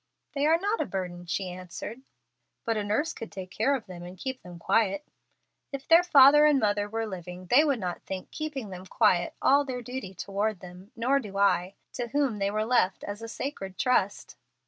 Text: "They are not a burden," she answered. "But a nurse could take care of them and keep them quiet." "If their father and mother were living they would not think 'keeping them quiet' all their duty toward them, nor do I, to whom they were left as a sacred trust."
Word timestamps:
"They 0.33 0.47
are 0.47 0.57
not 0.57 0.81
a 0.81 0.87
burden," 0.87 1.27
she 1.27 1.51
answered. 1.51 2.01
"But 2.65 2.75
a 2.75 2.83
nurse 2.83 3.13
could 3.13 3.31
take 3.31 3.51
care 3.51 3.75
of 3.75 3.85
them 3.85 4.01
and 4.01 4.17
keep 4.17 4.41
them 4.41 4.57
quiet." 4.57 5.05
"If 5.71 5.87
their 5.87 6.01
father 6.01 6.45
and 6.47 6.57
mother 6.59 6.89
were 6.89 7.05
living 7.05 7.45
they 7.51 7.63
would 7.63 7.79
not 7.79 8.01
think 8.01 8.31
'keeping 8.31 8.71
them 8.71 8.87
quiet' 8.87 9.35
all 9.43 9.63
their 9.63 9.83
duty 9.83 10.15
toward 10.15 10.59
them, 10.59 10.91
nor 10.95 11.19
do 11.19 11.37
I, 11.37 11.75
to 11.93 12.07
whom 12.07 12.39
they 12.39 12.49
were 12.49 12.65
left 12.65 13.03
as 13.03 13.21
a 13.21 13.27
sacred 13.27 13.77
trust." 13.77 14.37